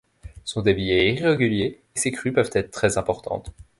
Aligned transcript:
Son 0.45 0.63
débit 0.63 0.89
est 0.89 1.13
irrégulier 1.13 1.79
et 1.95 1.99
ses 1.99 2.09
crues 2.11 2.33
peuvent 2.33 2.49
être 2.55 2.71
très 2.71 2.97
importantes. 2.97 3.53